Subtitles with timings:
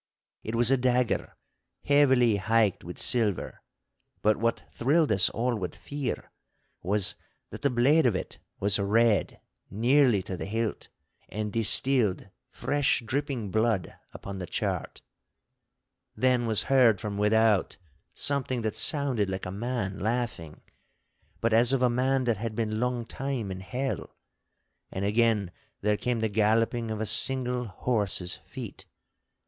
[0.41, 1.37] It was a dagger
[1.83, 3.61] heavily hiked with silver.
[4.23, 6.31] But what thrilled us all with fear
[6.81, 7.13] was,
[7.51, 10.87] that the blade of it was red nearly to the hilt,
[11.29, 15.03] and distilled fresh dripping blood upon the chart.
[16.15, 17.77] Then was heard from without
[18.15, 23.51] something that sounded like a man laughing—but as of a man that had been longtime
[23.51, 28.87] in hell—and again there came the galloping of a single horse's feet.